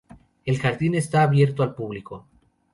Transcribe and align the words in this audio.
El 0.45 0.57
jardín 0.57 0.95
está 0.95 1.21
abierto 1.21 1.61
al 1.61 1.75
público. 1.75 2.25